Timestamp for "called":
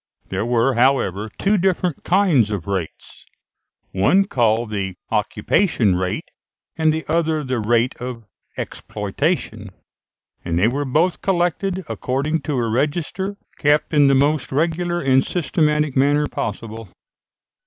4.25-4.71